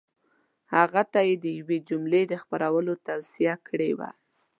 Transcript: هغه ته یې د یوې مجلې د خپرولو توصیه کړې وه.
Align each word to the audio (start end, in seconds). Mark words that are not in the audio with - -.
هغه 0.75 1.01
ته 1.11 1.19
یې 1.27 1.35
د 1.43 1.45
یوې 1.59 1.77
مجلې 1.81 2.21
د 2.27 2.33
خپرولو 2.43 2.93
توصیه 3.07 3.55
کړې 3.67 3.91
وه. 3.99 4.09